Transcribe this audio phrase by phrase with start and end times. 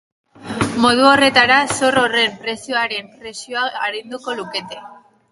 [0.83, 4.81] Modu horretara, zor horren prezioaren presioa arinduko lukete.